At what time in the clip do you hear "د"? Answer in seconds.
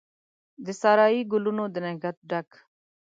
0.65-0.67, 1.73-1.75